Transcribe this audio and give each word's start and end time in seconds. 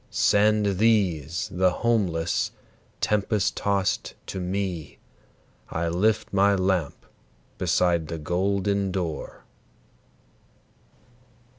Send 0.09 0.79
these, 0.79 1.47
the 1.53 1.69
homeless, 1.69 2.53
tempest 3.01 3.55
tost 3.55 4.15
to 4.25 4.39
me, 4.39 4.97
I 5.69 5.89
lift 5.89 6.33
my 6.33 6.55
lamp 6.55 7.05
beside 7.59 8.07
the 8.07 8.17
golden 8.17 8.91
door!" 8.91 9.45